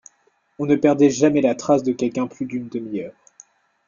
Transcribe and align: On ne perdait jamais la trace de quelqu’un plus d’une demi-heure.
On 0.57 0.65
ne 0.65 0.75
perdait 0.75 1.11
jamais 1.11 1.41
la 1.41 1.53
trace 1.53 1.83
de 1.83 1.93
quelqu’un 1.93 2.25
plus 2.25 2.47
d’une 2.47 2.67
demi-heure. 2.69 3.13